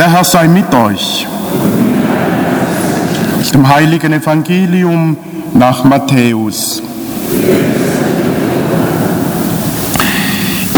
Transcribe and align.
Der 0.00 0.10
Herr 0.10 0.24
sei 0.24 0.48
mit 0.48 0.74
euch. 0.74 1.26
Aus 3.38 3.52
dem 3.52 3.68
heiligen 3.68 4.14
Evangelium 4.14 5.18
nach 5.52 5.84
Matthäus. 5.84 6.82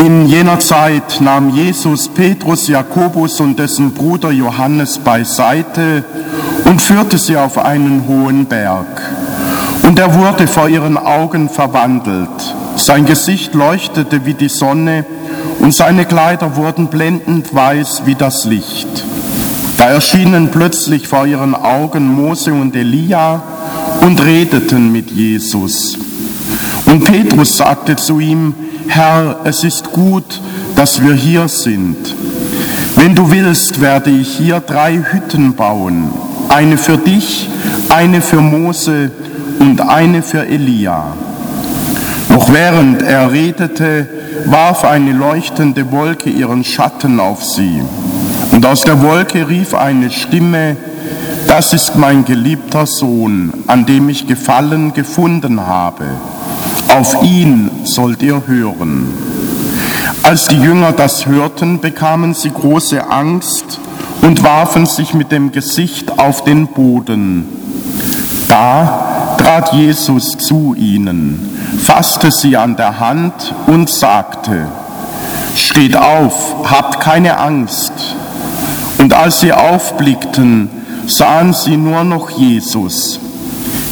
In 0.04 0.26
jener 0.26 0.58
Zeit 0.58 1.20
nahm 1.20 1.50
Jesus 1.50 2.08
Petrus, 2.08 2.66
Jakobus 2.66 3.38
und 3.38 3.56
dessen 3.60 3.92
Bruder 3.92 4.32
Johannes 4.32 4.98
beiseite 4.98 6.02
und 6.64 6.82
führte 6.82 7.16
sie 7.16 7.36
auf 7.36 7.58
einen 7.58 8.08
hohen 8.08 8.46
Berg. 8.46 9.02
Und 9.84 10.00
er 10.00 10.12
wurde 10.16 10.48
vor 10.48 10.68
ihren 10.68 10.98
Augen 10.98 11.48
verwandelt. 11.48 12.56
Sein 12.74 13.06
Gesicht 13.06 13.54
leuchtete 13.54 14.26
wie 14.26 14.34
die 14.34 14.48
Sonne 14.48 15.04
und 15.60 15.72
seine 15.72 16.06
Kleider 16.06 16.56
wurden 16.56 16.88
blendend 16.88 17.54
weiß 17.54 18.02
wie 18.04 18.16
das 18.16 18.46
Licht. 18.46 19.01
Da 19.82 19.88
erschienen 19.88 20.52
plötzlich 20.52 21.08
vor 21.08 21.26
ihren 21.26 21.56
Augen 21.56 22.06
Mose 22.06 22.52
und 22.52 22.76
Elia 22.76 23.42
und 24.00 24.24
redeten 24.24 24.92
mit 24.92 25.10
Jesus. 25.10 25.98
Und 26.86 27.02
Petrus 27.02 27.56
sagte 27.56 27.96
zu 27.96 28.20
ihm, 28.20 28.54
Herr, 28.86 29.40
es 29.42 29.64
ist 29.64 29.90
gut, 29.90 30.40
dass 30.76 31.02
wir 31.02 31.14
hier 31.14 31.48
sind. 31.48 31.96
Wenn 32.94 33.16
du 33.16 33.32
willst, 33.32 33.80
werde 33.80 34.10
ich 34.10 34.28
hier 34.28 34.60
drei 34.60 34.98
Hütten 34.98 35.56
bauen. 35.56 36.10
Eine 36.48 36.78
für 36.78 36.96
dich, 36.96 37.48
eine 37.88 38.20
für 38.20 38.40
Mose 38.40 39.10
und 39.58 39.80
eine 39.80 40.22
für 40.22 40.46
Elia. 40.46 41.06
Noch 42.28 42.52
während 42.52 43.02
er 43.02 43.32
redete, 43.32 44.06
warf 44.44 44.84
eine 44.84 45.10
leuchtende 45.10 45.90
Wolke 45.90 46.30
ihren 46.30 46.62
Schatten 46.62 47.18
auf 47.18 47.42
sie. 47.42 47.82
Und 48.62 48.68
aus 48.68 48.82
der 48.82 49.02
Wolke 49.02 49.48
rief 49.48 49.74
eine 49.74 50.08
Stimme, 50.12 50.76
das 51.48 51.72
ist 51.72 51.96
mein 51.96 52.24
geliebter 52.24 52.86
Sohn, 52.86 53.52
an 53.66 53.86
dem 53.86 54.08
ich 54.08 54.28
Gefallen 54.28 54.94
gefunden 54.94 55.66
habe. 55.66 56.04
Auf 56.96 57.24
ihn 57.24 57.72
sollt 57.82 58.22
ihr 58.22 58.44
hören. 58.46 59.08
Als 60.22 60.46
die 60.46 60.60
Jünger 60.60 60.92
das 60.92 61.26
hörten, 61.26 61.80
bekamen 61.80 62.34
sie 62.34 62.50
große 62.50 63.10
Angst 63.10 63.80
und 64.20 64.44
warfen 64.44 64.86
sich 64.86 65.12
mit 65.12 65.32
dem 65.32 65.50
Gesicht 65.50 66.20
auf 66.20 66.44
den 66.44 66.68
Boden. 66.68 67.48
Da 68.46 69.34
trat 69.38 69.72
Jesus 69.72 70.38
zu 70.38 70.76
ihnen, 70.78 71.50
fasste 71.84 72.30
sie 72.30 72.56
an 72.56 72.76
der 72.76 73.00
Hand 73.00 73.56
und 73.66 73.90
sagte, 73.90 74.68
Steht 75.56 75.96
auf, 75.96 76.70
habt 76.70 77.00
keine 77.00 77.38
Angst. 77.38 77.92
Und 79.12 79.18
als 79.18 79.40
sie 79.40 79.52
aufblickten, 79.52 80.70
sahen 81.06 81.52
sie 81.52 81.76
nur 81.76 82.02
noch 82.02 82.30
Jesus. 82.30 83.20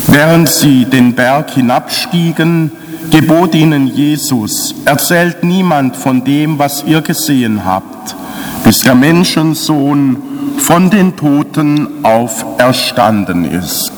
Während 0.06 0.48
sie 0.48 0.86
den 0.86 1.14
Berg 1.14 1.50
hinabstiegen, 1.50 2.72
gebot 3.10 3.54
ihnen 3.54 3.88
Jesus, 3.88 4.74
erzählt 4.86 5.44
niemand 5.44 5.94
von 5.94 6.24
dem, 6.24 6.58
was 6.58 6.84
ihr 6.84 7.02
gesehen 7.02 7.66
habt, 7.66 8.16
bis 8.64 8.80
der 8.80 8.94
Menschensohn 8.94 10.16
von 10.56 10.88
den 10.88 11.14
Toten 11.14 12.02
auferstanden 12.02 13.44
ist. 13.44 13.92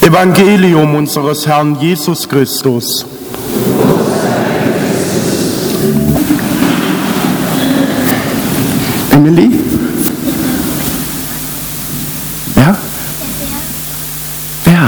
Evangelium 0.00 0.96
unseres 0.96 1.46
Herrn 1.46 1.78
Jesus 1.80 2.28
Christus. 2.28 3.06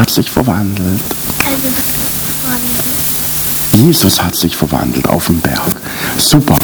Hat 0.02 0.10
sich 0.10 0.28
verwandelt? 0.28 1.00
Jesus 3.76 4.20
hat 4.20 4.34
sich 4.34 4.56
verwandelt 4.56 5.08
auf 5.08 5.26
dem 5.26 5.38
Berg. 5.38 5.76
Super. 6.18 6.56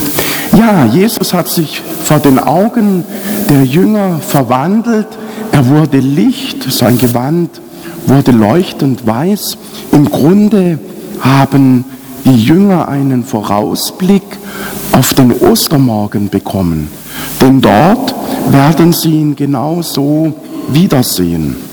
Ja, 0.56 0.86
Jesus 0.86 1.32
hat 1.32 1.46
sich 1.46 1.80
vor 2.02 2.18
den 2.18 2.40
Augen 2.40 3.04
der 3.48 3.62
Jünger 3.62 4.18
verwandelt. 4.18 5.06
Er 5.52 5.68
wurde 5.68 5.98
Licht, 5.98 6.72
sein 6.72 6.98
Gewand 6.98 7.60
wurde 8.08 8.32
leuchtend 8.32 9.06
weiß. 9.06 9.56
Im 9.92 10.10
Grunde 10.10 10.80
haben 11.20 11.84
die 12.24 12.42
Jünger 12.42 12.88
einen 12.88 13.24
Vorausblick 13.24 14.24
auf 14.90 15.14
den 15.14 15.30
Ostermorgen 15.30 16.28
bekommen. 16.28 16.90
Denn 17.40 17.60
dort 17.60 18.16
werden 18.50 18.92
sie 18.92 19.12
ihn 19.12 19.36
genauso 19.36 20.34
wiedersehen. 20.70 21.67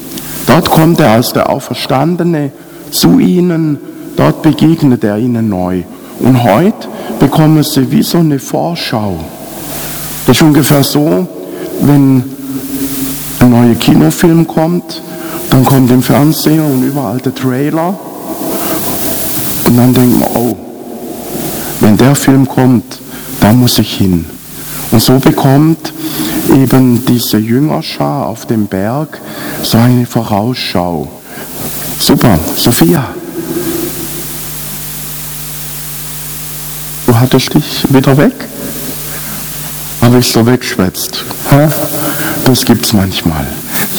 Dort 0.48 0.70
kommt 0.70 1.00
er 1.00 1.12
als 1.12 1.34
der 1.34 1.50
Auferstandene 1.50 2.52
zu 2.92 3.20
ihnen, 3.20 3.78
dort 4.16 4.42
begegnet 4.42 5.04
er 5.04 5.18
ihnen 5.18 5.50
neu. 5.50 5.84
Und 6.20 6.44
heute 6.44 6.88
bekommen 7.20 7.64
sie 7.64 7.92
wie 7.92 8.04
so 8.04 8.20
eine 8.20 8.40
Vorschau. 8.40 9.18
Das 10.26 10.38
ist 10.38 10.44
ungefähr 10.44 10.84
so, 10.84 11.28
wenn 11.82 12.24
ein 13.40 13.50
neuer 13.50 13.76
Kinofilm 13.76 14.48
kommt, 14.48 15.02
dann 15.50 15.66
kommt 15.66 15.92
im 15.92 16.02
Fernseher 16.02 16.64
und 16.64 16.84
überall 16.84 17.20
der 17.20 17.36
Trailer. 17.36 17.98
Und 19.68 19.78
dann 19.78 19.94
denkt 19.94 20.20
man, 20.20 20.30
oh, 20.36 20.58
wenn 21.80 21.98
der 21.98 22.16
Film 22.16 22.48
kommt, 22.48 23.00
da 23.40 23.52
muss 23.52 23.80
ich 23.80 23.98
hin. 23.98 24.26
Und 24.92 25.02
so 25.02 25.20
bekommt 25.20 25.94
eben 26.54 27.04
diese 27.06 27.38
Jüngerschar 27.38 28.28
auf 28.28 28.46
dem 28.46 28.68
Berg 28.68 29.20
so 29.66 29.78
eine 29.78 30.06
Vorausschau. 30.06 31.08
Super, 32.00 32.40
Sophia. 32.56 33.10
Du 37.08 37.20
hattest 37.20 37.54
dich 37.54 37.86
wieder 37.94 38.16
weg? 38.18 38.34
Habe 40.02 40.20
ich 40.20 40.28
so 40.28 40.46
wegschwätzt? 40.46 41.24
Hä? 41.50 41.68
Das 42.46 42.66
gibt's 42.66 42.94
manchmal. 42.94 43.48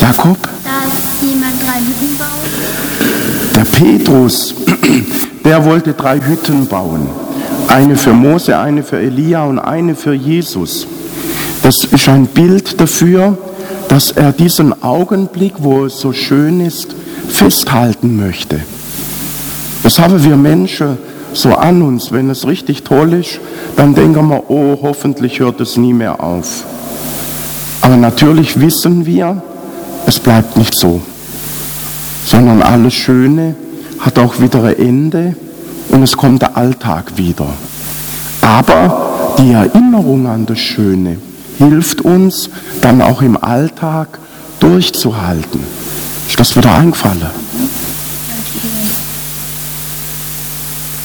Jakob? 0.01 0.39
dass 0.65 1.29
jemand 1.29 1.55
drei 1.63 1.79
Hütten 1.79 2.19
baut. 2.19 2.49
Der 3.55 3.65
Petrus, 3.65 4.55
der 5.45 5.65
wollte 5.65 5.93
drei 5.95 6.21
Hütten 6.21 6.67
bauen. 6.67 7.09
Eine 7.69 7.97
für 7.97 8.13
Mose, 8.13 8.57
eine 8.57 8.83
für 8.83 8.99
Elia 8.99 9.45
und 9.45 9.59
eine 9.59 9.95
für 9.95 10.15
Jesus. 10.15 10.87
Das 11.63 11.85
ist 11.85 12.09
ein 12.09 12.27
Bild 12.27 12.81
dafür, 12.81 13.37
dass 13.89 14.11
er 14.11 14.33
diesen 14.33 14.83
Augenblick, 14.83 15.55
wo 15.59 15.85
es 15.85 16.01
so 16.01 16.13
schön 16.13 16.61
ist, 16.61 16.95
festhalten 17.29 18.17
möchte. 18.17 18.61
Das 19.83 19.99
haben 19.99 20.23
wir 20.23 20.37
Menschen 20.37 20.99
so 21.33 21.55
an 21.55 21.83
uns. 21.83 22.13
Wenn 22.13 22.31
es 22.31 22.47
richtig 22.47 22.83
toll 22.83 23.13
ist, 23.13 23.41
dann 23.77 23.95
denken 23.95 24.29
wir, 24.29 24.51
oh, 24.51 24.79
hoffentlich 24.83 25.41
hört 25.41 25.61
es 25.61 25.77
nie 25.77 25.93
mehr 25.93 26.23
auf. 26.23 26.65
Aber 27.83 27.97
natürlich 27.97 28.61
wissen 28.61 29.07
wir, 29.07 29.43
es 30.07 30.19
bleibt 30.19 30.57
nicht 30.57 30.75
so, 30.75 31.01
sondern 32.25 32.63
alles 32.63 32.95
Schöne 32.95 33.55
hat 34.01 34.19
auch 34.19 34.41
wieder 34.41 34.65
ein 34.65 34.79
Ende 34.79 35.37
und 35.91 36.03
es 36.03 36.17
kommt 36.17 36.43
der 36.43 36.57
Alltag 36.57 37.13
wieder. 37.17 37.49
Aber 38.43 39.37
die 39.39 39.53
Erinnerung 39.53 40.27
an 40.27 40.47
das 40.47 40.59
Schöne 40.59 41.19
hilft 41.59 42.01
uns 42.01 42.51
dann 42.81 43.03
auch 43.03 43.23
im 43.23 43.43
Alltag 43.43 44.19
durchzuhalten. 44.61 45.61
Ist 46.29 46.39
das 46.39 46.57
wieder 46.57 46.75
eingefallen? 46.75 47.27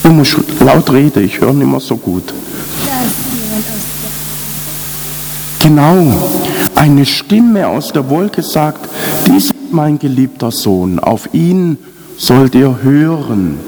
Du 0.03 0.09
musst 0.11 0.38
laut 0.59 0.91
reden, 0.91 1.23
ich 1.23 1.40
höre 1.40 1.53
nicht 1.53 1.69
mehr 1.69 1.79
so 1.79 1.95
gut. 1.95 2.34
Genau, 5.59 6.29
eine 6.75 7.06
Stimme 7.06 7.67
aus 7.67 7.93
der 7.93 8.09
Wolke 8.09 8.41
sagt, 8.41 8.90
dies 9.28 9.46
ist 9.46 9.53
mein 9.72 9.99
geliebter 9.99 10.52
Sohn, 10.52 10.99
auf 10.99 11.34
ihn 11.34 11.78
sollt 12.17 12.55
ihr 12.55 12.79
hören. 12.81 13.59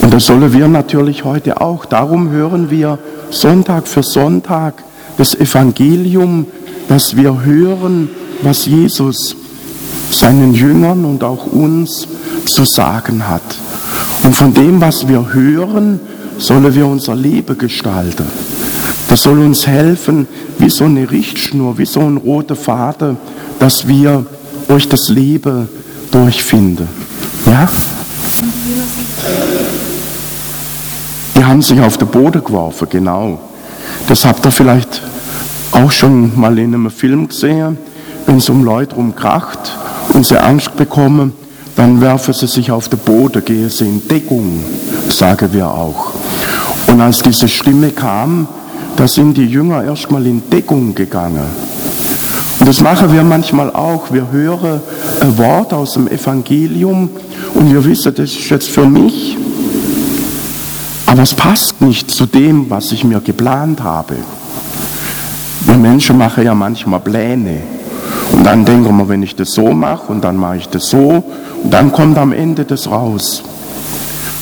Und 0.00 0.12
das 0.12 0.26
sollen 0.26 0.52
wir 0.52 0.68
natürlich 0.68 1.24
heute 1.24 1.60
auch. 1.60 1.84
Darum 1.84 2.30
hören 2.30 2.70
wir 2.70 2.98
Sonntag 3.30 3.86
für 3.86 4.02
Sonntag 4.02 4.82
das 5.18 5.34
Evangelium, 5.34 6.46
dass 6.88 7.16
wir 7.16 7.44
hören, 7.44 8.08
was 8.42 8.66
Jesus 8.66 9.36
seinen 10.10 10.54
Jüngern 10.54 11.04
und 11.04 11.24
auch 11.24 11.46
uns 11.46 12.06
zu 12.46 12.64
sagen 12.64 13.28
hat. 13.28 13.42
Und 14.24 14.34
von 14.34 14.52
dem, 14.52 14.80
was 14.80 15.08
wir 15.08 15.32
hören, 15.32 16.00
sollen 16.38 16.74
wir 16.74 16.86
unser 16.86 17.14
Leben 17.14 17.56
gestalten. 17.56 18.26
Das 19.08 19.22
soll 19.22 19.40
uns 19.40 19.66
helfen, 19.66 20.26
wie 20.58 20.70
so 20.70 20.84
eine 20.84 21.10
Richtschnur, 21.10 21.76
wie 21.78 21.86
so 21.86 22.00
ein 22.00 22.16
roter 22.16 22.56
Faden, 22.56 23.16
dass 23.58 23.86
wir 23.86 24.24
durch 24.68 24.88
das 24.88 25.08
Leben 25.08 25.68
durchfinden. 26.10 26.88
Ja? 27.46 27.68
Die 31.36 31.44
haben 31.44 31.62
sich 31.62 31.80
auf 31.80 31.98
den 31.98 32.08
Boden 32.08 32.42
geworfen, 32.42 32.86
genau. 32.90 33.40
Das 34.12 34.26
habt 34.26 34.44
ihr 34.44 34.50
vielleicht 34.50 35.00
auch 35.70 35.90
schon 35.90 36.38
mal 36.38 36.58
in 36.58 36.74
einem 36.74 36.90
Film 36.90 37.28
gesehen, 37.28 37.78
wenn 38.26 38.36
es 38.36 38.50
um 38.50 38.62
Leute 38.62 38.96
rumkracht 38.96 39.74
und 40.12 40.26
sie 40.26 40.36
Angst 40.36 40.76
bekommen, 40.76 41.32
dann 41.76 41.98
werfen 42.02 42.34
sie 42.34 42.46
sich 42.46 42.70
auf 42.70 42.90
den 42.90 42.98
Boden, 42.98 43.42
gehen 43.42 43.70
sie 43.70 43.86
in 43.86 44.06
Deckung, 44.06 44.62
sagen 45.08 45.50
wir 45.54 45.66
auch. 45.66 46.12
Und 46.88 47.00
als 47.00 47.20
diese 47.22 47.48
Stimme 47.48 47.88
kam, 47.88 48.46
da 48.96 49.08
sind 49.08 49.38
die 49.38 49.46
Jünger 49.46 49.82
erstmal 49.82 50.26
in 50.26 50.42
Deckung 50.50 50.94
gegangen. 50.94 51.46
Und 52.60 52.68
das 52.68 52.82
machen 52.82 53.10
wir 53.14 53.22
manchmal 53.22 53.70
auch. 53.70 54.12
Wir 54.12 54.30
hören 54.30 54.82
ein 55.22 55.38
Wort 55.38 55.72
aus 55.72 55.94
dem 55.94 56.06
Evangelium 56.06 57.08
und 57.54 57.72
wir 57.72 57.82
wissen, 57.82 58.14
das 58.14 58.32
ist 58.32 58.50
jetzt 58.50 58.68
für 58.68 58.84
mich, 58.84 59.38
aber 61.12 61.24
es 61.24 61.34
passt 61.34 61.82
nicht 61.82 62.10
zu 62.10 62.24
dem, 62.24 62.70
was 62.70 62.90
ich 62.90 63.04
mir 63.04 63.20
geplant 63.20 63.82
habe. 63.82 64.16
Wir 65.66 65.76
Menschen 65.76 66.16
machen 66.16 66.42
ja 66.42 66.54
manchmal 66.54 67.00
Pläne. 67.00 67.60
Und 68.32 68.44
dann 68.44 68.64
denken 68.64 68.96
wir, 68.96 69.06
wenn 69.10 69.22
ich 69.22 69.36
das 69.36 69.52
so 69.52 69.74
mache 69.74 70.10
und 70.10 70.24
dann 70.24 70.38
mache 70.38 70.56
ich 70.56 70.68
das 70.70 70.88
so 70.88 71.22
und 71.62 71.70
dann 71.70 71.92
kommt 71.92 72.16
am 72.16 72.32
Ende 72.32 72.64
das 72.64 72.90
raus. 72.90 73.42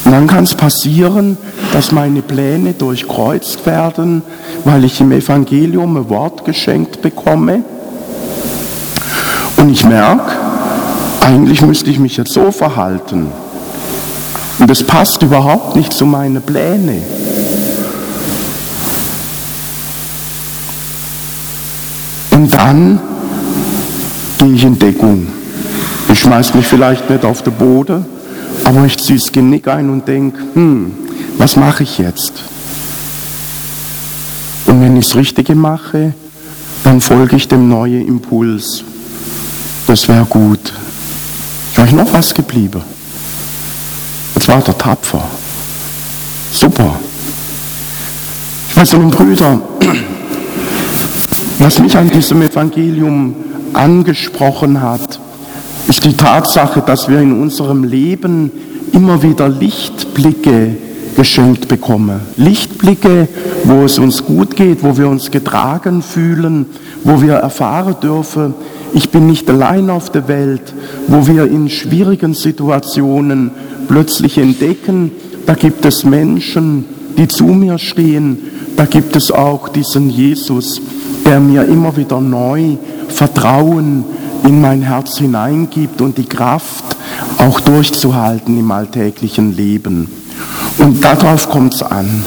Und 0.05 0.12
dann 0.12 0.28
kann 0.28 0.44
es 0.44 0.55
passieren, 0.55 1.38
dass 1.72 1.90
meine 1.90 2.22
Pläne 2.22 2.72
durchkreuzt 2.72 3.67
werden, 3.67 4.22
weil 4.64 4.84
ich 4.84 5.00
im 5.00 5.11
Evangelium 5.11 5.96
ein 5.96 6.08
Wort 6.08 6.44
geschenkt 6.44 7.02
bekomme. 7.02 7.64
Und 9.56 9.70
ich 9.70 9.84
merke, 9.84 10.37
eigentlich 11.19 11.62
müsste 11.62 11.90
ich 11.90 11.99
mich 11.99 12.17
jetzt 12.17 12.32
so 12.32 12.52
verhalten. 12.52 13.32
Und 14.60 14.68
das 14.68 14.84
passt 14.84 15.22
überhaupt 15.22 15.74
nicht 15.74 15.90
zu 15.90 16.04
meinen 16.04 16.42
Plänen. 16.42 17.02
Und 22.30 22.52
dann 22.52 23.00
gehe 24.36 24.52
ich 24.52 24.64
in 24.64 24.78
Deckung. 24.78 25.28
Ich 26.12 26.20
schmeiß 26.20 26.52
mich 26.52 26.66
vielleicht 26.66 27.08
nicht 27.08 27.24
auf 27.24 27.42
den 27.42 27.54
Boden, 27.54 28.04
aber 28.64 28.84
ich 28.84 28.98
ziehe 28.98 29.18
das 29.18 29.32
Genick 29.32 29.66
ein 29.66 29.88
und 29.88 30.06
denke, 30.06 30.38
hm, 30.52 30.92
was 31.38 31.56
mache 31.56 31.82
ich 31.82 31.96
jetzt? 31.96 32.32
Und 34.66 34.82
wenn 34.82 34.94
ich 34.98 35.06
das 35.06 35.16
Richtige 35.16 35.54
mache, 35.54 36.12
dann 36.84 37.00
folge 37.00 37.36
ich 37.36 37.48
dem 37.48 37.70
neuen 37.70 38.06
Impuls. 38.06 38.84
Das 39.86 40.06
wäre 40.06 40.26
gut. 40.26 40.74
Ist 41.72 41.78
euch 41.78 41.92
noch 41.92 42.12
was 42.12 42.34
geblieben? 42.34 42.82
Der 44.50 44.76
tapfer. 44.76 45.23
Super. 46.50 46.97
Schwestern 48.69 49.05
und 49.05 49.12
Brüder, 49.12 49.61
was 51.61 51.79
mich 51.79 51.97
an 51.97 52.11
diesem 52.11 52.43
Evangelium 52.43 53.37
angesprochen 53.73 54.82
hat, 54.82 55.20
ist 55.87 56.05
die 56.05 56.14
Tatsache, 56.14 56.82
dass 56.82 57.08
wir 57.08 57.20
in 57.20 57.41
unserem 57.41 57.85
Leben 57.85 58.50
immer 58.93 59.23
wieder 59.23 59.49
Lichtblicke 59.49 60.76
geschenkt 61.14 61.69
bekommen. 61.69 62.20
Lichtblicke, 62.37 63.29
wo 63.62 63.85
es 63.85 64.00
uns 64.00 64.25
gut 64.25 64.56
geht, 64.56 64.82
wo 64.82 64.99
wir 64.99 65.08
uns 65.08 65.31
getragen 65.31 66.03
fühlen, 66.03 66.67
wo 67.05 67.23
wir 67.23 67.35
erfahren 67.35 67.94
dürfen, 68.03 68.55
ich 68.93 69.11
bin 69.11 69.26
nicht 69.26 69.49
allein 69.49 69.88
auf 69.91 70.11
der 70.11 70.26
Welt, 70.26 70.75
wo 71.06 71.26
wir 71.29 71.44
in 71.44 71.70
schwierigen 71.70 72.35
Situationen 72.35 73.53
plötzlich 73.90 74.38
entdecken, 74.38 75.10
da 75.46 75.54
gibt 75.54 75.84
es 75.84 76.04
Menschen, 76.04 76.84
die 77.19 77.26
zu 77.26 77.46
mir 77.46 77.76
stehen, 77.76 78.38
da 78.76 78.84
gibt 78.84 79.16
es 79.16 79.32
auch 79.32 79.69
diesen 79.69 80.08
Jesus, 80.08 80.81
der 81.26 81.40
mir 81.40 81.64
immer 81.64 81.96
wieder 81.96 82.20
neu 82.20 82.76
Vertrauen 83.08 84.04
in 84.44 84.60
mein 84.60 84.82
Herz 84.82 85.19
hineingibt 85.19 86.00
und 86.00 86.16
die 86.19 86.25
Kraft 86.25 86.84
auch 87.38 87.58
durchzuhalten 87.58 88.56
im 88.56 88.70
alltäglichen 88.70 89.56
Leben. 89.56 90.08
Und 90.78 91.02
darauf 91.02 91.50
kommt 91.50 91.75
es 91.75 91.82
an, 91.82 92.25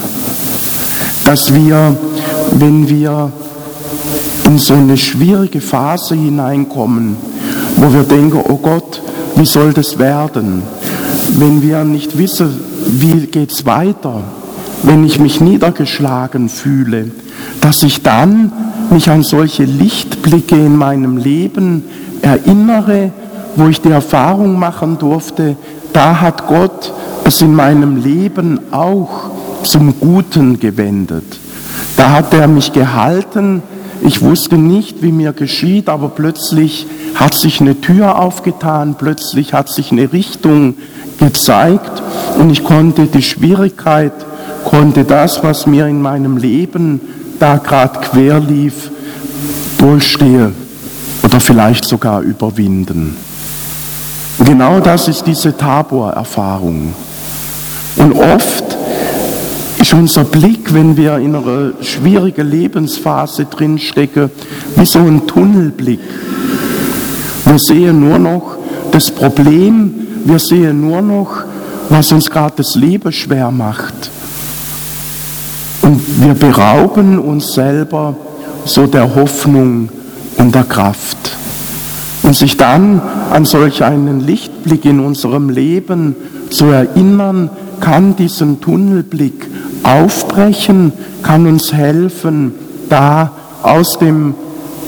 dass 1.24 1.54
wir, 1.54 1.95
wenn 2.51 2.89
wir 2.89 3.31
in 4.44 4.57
so 4.57 4.74
eine 4.74 4.98
schwierige 4.98 5.62
Phase 5.62 6.16
hineinkommen, 6.16 7.16
wo 7.77 7.94
wir 7.94 8.04
denken, 8.04 8.42
oh 8.50 8.57
Gott, 8.57 9.01
wie 9.38 9.45
soll 9.45 9.71
das 9.71 9.98
werden? 9.98 10.62
Wenn 11.35 11.63
wir 11.63 11.83
nicht 11.83 12.19
wissen, 12.19 12.59
wie 12.85 13.25
geht's 13.25 13.65
weiter, 13.65 14.21
wenn 14.83 15.03
ich 15.03 15.19
mich 15.19 15.41
niedergeschlagen 15.41 16.47
fühle, 16.47 17.09
dass 17.59 17.81
ich 17.81 18.03
dann 18.03 18.51
mich 18.91 19.09
an 19.09 19.24
solche 19.24 19.63
Lichtblicke 19.63 20.56
in 20.56 20.77
meinem 20.77 21.18
Leben 21.18 21.85
erinnere, 22.21 23.12
wo 23.56 23.68
ich 23.68 23.81
die 23.81 23.89
Erfahrung 23.89 24.59
machen 24.59 25.00
durfte, 25.00 25.56
da 25.91 26.21
hat 26.21 26.45
Gott 26.45 26.94
es 27.24 27.41
in 27.41 27.56
meinem 27.56 28.03
Leben 28.03 28.59
auch 28.71 29.31
zum 29.63 30.00
Guten 30.00 30.59
gewendet. 30.59 31.39
Da 31.97 32.12
hat 32.12 32.31
er 32.35 32.47
mich 32.47 32.71
gehalten, 32.74 33.63
ich 34.06 34.22
wusste 34.22 34.58
nicht, 34.58 35.02
wie 35.02 35.12
mir 35.12 35.32
geschieht, 35.32 35.88
aber 35.88 36.10
plötzlich 36.10 36.88
hat 37.16 37.34
sich 37.34 37.62
eine 37.62 37.80
Tür 37.80 38.20
aufgetan, 38.20 38.96
plötzlich 38.98 39.54
hat 39.54 39.70
sich 39.70 39.92
eine 39.92 40.12
Richtung 40.12 40.76
gezeigt 41.20 42.02
und 42.38 42.50
ich 42.50 42.64
konnte 42.64 43.06
die 43.06 43.22
Schwierigkeit, 43.22 44.14
konnte 44.66 45.06
das, 45.06 45.44
was 45.44 45.68
mir 45.68 45.88
in 45.88 46.02
meinem 46.02 46.38
Leben 46.38 47.00
da 47.40 47.58
gerade 47.58 48.00
quer 48.00 48.40
lief, 48.40 48.92
durchstehe 49.78 50.52
oder 51.24 51.40
vielleicht 51.40 51.86
sogar 51.86 52.22
überwinden. 52.22 53.16
Und 54.38 54.46
genau 54.46 54.80
das 54.82 55.08
ist 55.08 55.26
diese 55.26 55.56
Tabor-Erfahrung. 55.56 56.94
Und 57.96 58.14
oft 58.14 58.78
ist 59.94 60.00
unser 60.00 60.24
Blick, 60.24 60.74
wenn 60.74 60.98
wir 60.98 61.18
in 61.18 61.36
einer 61.36 61.74
schwierigen 61.81 62.50
Lebensphase 62.50 63.45
drinstecken, 63.45 64.31
wie 64.75 64.86
so 64.86 65.00
ein 65.00 65.28
Tunnelblick. 65.28 66.00
Wir 67.45 67.60
sehen 67.60 68.00
nur 68.00 68.18
noch 68.18 68.57
das 68.92 69.12
Problem, 69.12 69.94
wir 70.25 70.40
sehen 70.40 70.81
nur 70.81 71.01
noch, 71.01 71.44
was 71.90 72.12
uns 72.12 72.30
gerade 72.30 72.56
das 72.57 72.75
Leben 72.75 73.12
schwer 73.12 73.51
macht. 73.51 74.10
Und 75.81 76.01
wir 76.22 76.34
berauben 76.34 77.19
uns 77.19 77.54
selber 77.54 78.16
so 78.66 78.88
der 78.88 79.13
Hoffnung 79.13 79.90
und 80.38 80.56
der 80.56 80.63
Kraft. 80.63 81.38
Und 82.23 82.35
sich 82.35 82.57
dann 82.57 83.02
an 83.31 83.45
solch 83.45 83.83
einen 83.83 84.21
Lichtblick 84.21 84.85
in 84.85 85.00
unserem 85.00 85.50
Leben 85.50 86.16
zu 86.50 86.66
erinnern, 86.66 87.50
kann 87.80 88.16
diesen 88.16 88.62
Tunnelblick 88.62 89.53
aufbrechen, 89.83 90.94
kann 91.21 91.45
uns 91.45 91.73
helfen, 91.73 92.54
da 92.90 93.31
aus 93.61 93.97
dem 93.99 94.35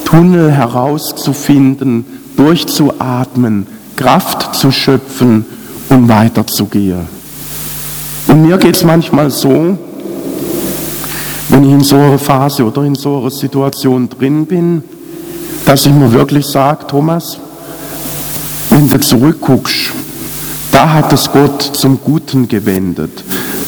Tunnel 0.06 0.52
herauszufinden, 0.52 2.06
durchzuatmen, 2.38 3.68
Kraft 3.96 4.56
zu 4.56 4.72
schöpfen 4.72 5.46
und 5.90 6.08
weiterzugehen. 6.10 7.08
Und 8.28 8.42
mir 8.42 8.58
geht 8.58 8.76
es 8.76 8.84
manchmal 8.84 9.30
so, 9.32 9.78
wenn 11.50 11.64
ich 11.64 11.72
in 11.72 11.84
so 11.84 11.96
einer 11.96 12.20
Phase 12.20 12.64
oder 12.66 12.84
in 12.84 12.96
so 12.96 13.20
einer 13.20 13.32
Situation 13.32 14.10
drin 14.10 14.46
bin, 14.46 14.84
dass 15.66 15.86
ich 15.86 15.94
mir 15.94 16.12
wirklich 16.12 16.46
sage, 16.46 16.86
Thomas, 16.88 17.38
wenn 18.70 18.90
du 18.90 19.00
zurückguckst, 19.00 19.92
da 20.72 20.94
hat 20.94 21.14
es 21.14 21.32
Gott 21.32 21.62
zum 21.62 22.00
Guten 22.04 22.48
gewendet. 22.48 23.24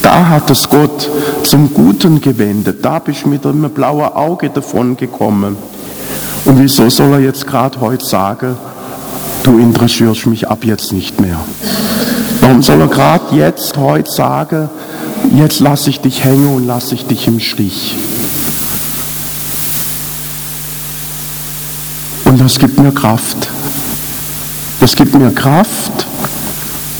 Da 0.08 0.30
hat 0.30 0.50
es 0.50 0.70
Gott 0.70 1.12
zum 1.44 1.74
Guten 1.74 2.22
gewendet. 2.22 2.78
Da 2.82 3.00
bist 3.00 3.26
du 3.26 3.28
mit 3.28 3.46
einem 3.46 3.70
blauen 3.70 4.06
Auge 4.14 4.50
davon 4.50 4.96
gekommen. 4.96 5.58
Und 6.46 6.62
wieso 6.62 6.90
soll 6.90 7.12
er 7.12 7.20
jetzt 7.20 7.46
gerade 7.46 7.82
heute 7.82 8.06
sagen, 8.06 8.56
du 9.44 9.60
interessierst 9.60 10.26
mich 10.28 10.48
ab 10.48 10.64
jetzt 10.64 10.94
nicht 10.94 11.20
mehr? 11.20 11.38
Warum 12.40 12.64
soll 12.64 12.80
er 12.80 12.88
gerade 12.88 13.36
jetzt 13.36 13.76
heute 13.76 14.10
sagen, 14.10 14.70
jetzt 15.36 15.60
lasse 15.60 15.90
ich 15.90 16.00
dich 16.00 16.24
hängen 16.24 16.56
und 16.56 16.66
lasse 16.66 16.96
ich 16.96 17.06
dich 17.06 17.28
im 17.28 17.42
Stich. 17.42 17.98
Und 22.24 22.40
das 22.40 22.60
gibt 22.60 22.80
mir 22.80 22.94
Kraft. 22.94 23.50
Das 24.80 24.96
gibt 24.96 25.14
mir 25.16 25.32
Kraft. 25.32 26.08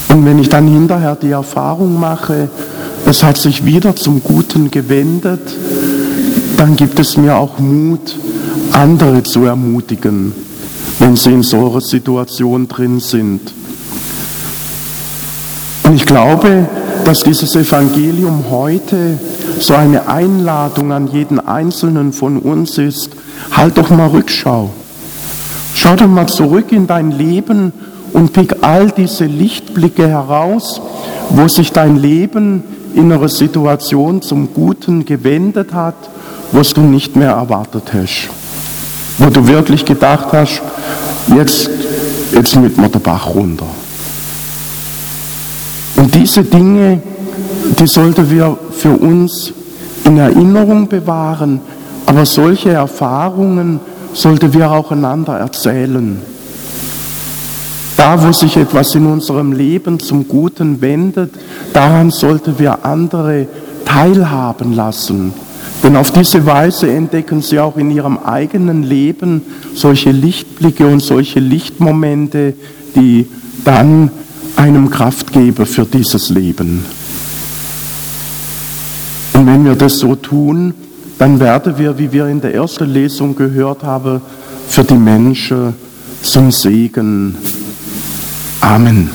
Und 0.10 0.26
wenn 0.26 0.40
ich 0.40 0.50
dann 0.50 0.68
hinterher 0.68 1.16
die 1.16 1.32
Erfahrung 1.32 1.98
mache, 1.98 2.50
es 3.08 3.24
hat 3.24 3.38
sich 3.38 3.64
wieder 3.64 3.96
zum 3.96 4.22
Guten 4.22 4.70
gewendet, 4.70 5.40
dann 6.58 6.76
gibt 6.76 7.00
es 7.00 7.16
mir 7.16 7.38
auch 7.38 7.58
Mut, 7.58 8.18
andere 8.74 9.24
zu 9.24 9.46
ermutigen, 9.46 10.34
wenn 11.00 11.16
sie 11.16 11.32
in 11.32 11.44
so 11.44 11.70
einer 11.70 11.82
Situation 11.82 12.68
drin 12.68 13.00
sind. 13.00 13.54
Und 15.84 15.96
ich 15.96 16.06
glaube, 16.06 16.68
dass 17.06 17.22
dieses 17.22 17.56
Evangelium 17.56 18.46
heute 18.50 19.18
so 19.60 19.74
eine 19.74 20.10
Einladung 20.10 20.92
an 20.92 21.08
jeden 21.08 21.40
Einzelnen 21.40 22.12
von 22.12 22.38
uns 22.40 22.78
ist, 22.78 23.12
halt 23.52 23.78
doch 23.78 23.90
mal 23.90 24.08
Rückschau. 24.08 24.70
Schau 25.74 25.96
doch 25.96 26.08
mal 26.08 26.28
zurück 26.28 26.74
in 26.74 26.88
dein 26.88 27.12
Leben 27.12 27.72
und 28.12 28.34
pick 28.34 28.58
all 28.64 28.92
diese 28.92 29.26
Lichtblicke 29.26 30.10
heraus, 30.10 30.82
wo 31.30 31.48
sich 31.48 31.72
dein 31.72 31.96
Leben 31.98 32.64
in 32.98 33.12
einer 33.12 33.30
Situation 33.30 34.24
zum 34.24 34.54
Guten 34.54 35.06
gewendet 35.06 35.72
hat, 35.72 36.10
was 36.52 36.74
du 36.74 36.82
nicht 36.82 37.16
mehr 37.16 37.32
erwartet 37.32 37.84
hast. 37.94 38.30
Wo 39.20 39.30
du 39.30 39.48
wirklich 39.48 39.86
gedacht 39.86 40.28
hast, 40.32 40.62
jetzt, 41.36 41.70
jetzt 42.32 42.56
mit 42.56 42.76
mir 42.78 42.90
der 42.90 43.00
Bach 43.00 43.28
runter. 43.28 43.68
Und 45.96 46.14
diese 46.14 46.44
Dinge, 46.44 47.02
die 47.80 47.88
sollten 47.88 48.30
wir 48.32 48.58
für 48.72 48.92
uns 48.92 49.54
in 50.04 50.18
Erinnerung 50.18 50.88
bewahren, 50.88 51.62
aber 52.08 52.26
solche 52.26 52.72
Erfahrungen 52.72 53.80
sollten 54.14 54.54
wir 54.54 54.72
auch 54.72 54.92
einander 54.92 55.38
erzählen. 55.38 56.20
Da, 57.98 58.24
wo 58.24 58.32
sich 58.32 58.56
etwas 58.56 58.94
in 58.94 59.08
unserem 59.08 59.52
Leben 59.52 60.00
zum 60.00 60.28
Guten 60.28 60.82
wendet, 60.82 61.34
daran 61.74 62.12
sollten 62.12 62.60
wir 62.60 62.86
andere 62.86 63.48
teilhaben 63.86 64.74
lassen. 64.74 65.34
Denn 65.84 65.96
auf 65.96 66.12
diese 66.12 66.46
Weise 66.46 66.92
entdecken 66.92 67.42
sie 67.42 67.60
auch 67.60 67.76
in 67.76 67.90
ihrem 67.92 68.20
eigenen 68.20 68.84
Leben 68.84 69.42
solche 69.74 70.12
Lichtblicke 70.12 70.86
und 70.88 71.02
solche 71.02 71.40
Lichtmomente, 71.40 72.54
die 72.96 73.28
dann 73.66 74.12
einem 74.56 74.90
Kraft 74.90 75.32
geben 75.32 75.66
für 75.66 75.86
dieses 75.86 76.30
Leben. 76.30 76.86
Und 79.34 79.46
wenn 79.46 79.66
wir 79.66 79.76
das 79.76 80.00
so 80.00 80.16
tun, 80.16 80.74
dann 81.20 81.40
werden 81.40 81.78
wir, 81.78 81.98
wie 81.98 82.12
wir 82.12 82.28
in 82.28 82.42
der 82.42 82.54
ersten 82.54 82.92
Lesung 82.92 83.36
gehört 83.36 83.84
haben, 83.84 84.22
für 84.68 84.84
die 84.84 84.96
Menschen 84.96 85.74
zum 86.22 86.52
Segen. 86.52 87.36
Amen. 88.64 89.10